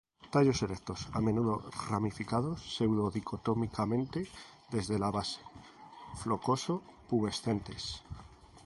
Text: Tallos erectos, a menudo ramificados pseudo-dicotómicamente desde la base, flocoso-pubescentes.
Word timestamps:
Tallos 0.33 0.61
erectos, 0.65 0.99
a 1.17 1.19
menudo 1.27 1.53
ramificados 1.89 2.57
pseudo-dicotómicamente 2.71 4.19
desde 4.73 4.97
la 5.03 5.11
base, 5.17 5.39
flocoso-pubescentes. 6.21 7.83